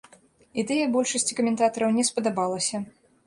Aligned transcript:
Ідэя 0.61 0.85
большасці 0.95 1.37
каментатараў 1.41 1.93
не 1.99 2.07
спадабалася. 2.11 2.77